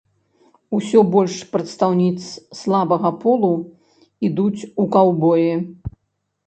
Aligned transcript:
Усё 0.77 0.99
больш 1.15 1.35
прадстаўніц 1.51 2.21
слабага 2.61 3.09
полу 3.25 3.53
ідуць 4.31 4.61
у 4.85 4.89
каўбоі. 4.99 5.53